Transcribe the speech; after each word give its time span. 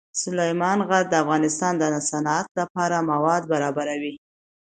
سلیمان 0.21 0.79
غر 0.89 1.03
د 1.09 1.13
افغانستان 1.23 1.73
د 1.77 1.83
صنعت 2.09 2.47
لپاره 2.59 3.05
مواد 3.11 3.43
برابروي. 3.51 4.15